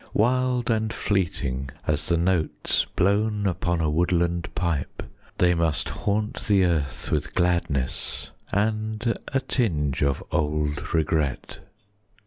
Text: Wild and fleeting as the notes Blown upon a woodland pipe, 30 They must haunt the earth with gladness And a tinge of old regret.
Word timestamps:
Wild 0.15 0.71
and 0.71 0.91
fleeting 0.91 1.69
as 1.85 2.07
the 2.07 2.17
notes 2.17 2.85
Blown 2.95 3.45
upon 3.45 3.81
a 3.81 3.89
woodland 3.91 4.49
pipe, 4.55 5.03
30 5.37 5.37
They 5.37 5.53
must 5.53 5.89
haunt 5.89 6.41
the 6.47 6.65
earth 6.65 7.11
with 7.11 7.35
gladness 7.35 8.31
And 8.51 9.15
a 9.27 9.39
tinge 9.39 10.01
of 10.01 10.23
old 10.31 10.95
regret. 10.95 11.59